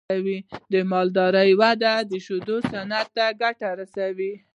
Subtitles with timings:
[0.71, 4.33] د مالدارۍ وده د شیدو صنعت ته ګټه رسوي.